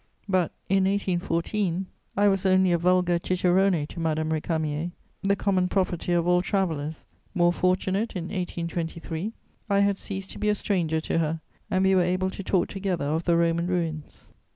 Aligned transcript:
But, 0.27 0.51
in 0.67 0.85
1814, 0.85 1.85
I 2.17 2.27
was 2.27 2.43
only 2.43 2.71
a 2.71 2.77
vulgar 2.79 3.19
cicerone 3.23 3.85
to 3.85 3.99
Madame 3.99 4.31
Récamier, 4.31 4.93
the 5.21 5.35
common 5.35 5.67
property 5.67 6.11
of 6.13 6.25
all 6.27 6.41
travellers; 6.41 7.05
more 7.35 7.53
fortunate 7.53 8.13
in 8.15 8.23
1823, 8.23 9.33
I 9.69 9.81
had 9.81 9.99
ceased 9.99 10.31
to 10.31 10.39
be 10.39 10.49
a 10.49 10.55
stranger 10.55 11.01
to 11.01 11.19
her 11.19 11.41
and 11.69 11.85
we 11.85 11.93
were 11.93 12.01
able 12.01 12.31
to 12.31 12.43
talk 12.43 12.67
together 12.69 13.05
of 13.05 13.25
the 13.25 13.37
Roman 13.37 13.67
ruins. 13.67 14.29